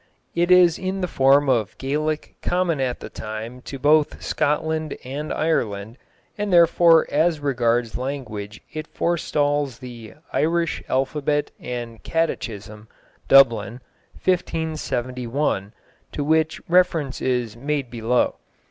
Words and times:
It 0.33 0.49
is 0.49 0.79
in 0.79 1.01
the 1.01 1.07
form 1.07 1.47
of 1.47 1.77
Gaelic 1.77 2.35
common 2.41 2.79
at 2.81 3.01
that 3.01 3.13
time 3.13 3.61
to 3.65 3.77
both 3.77 4.19
Scotland 4.19 4.97
and 5.05 5.31
Ireland, 5.31 5.99
and 6.39 6.51
therefore 6.51 7.05
as 7.11 7.39
regards 7.39 7.95
language 7.99 8.61
it 8.73 8.87
forestalls 8.87 9.77
the 9.77 10.15
Irish 10.33 10.81
Alphabet 10.89 11.51
and 11.59 12.01
Catechism, 12.01 12.87
Dublin, 13.27 13.73
1571, 14.23 15.71
to 16.13 16.23
which 16.23 16.59
reference 16.67 17.21
is 17.21 17.55
made 17.55 17.91
below. 17.91 18.37